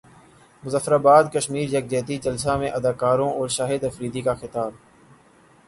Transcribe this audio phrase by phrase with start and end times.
[0.63, 4.71] مظفراباد کشمیر یکجہتی جلسہ میں اداکاروں اور شاہد افریدی کا خطاب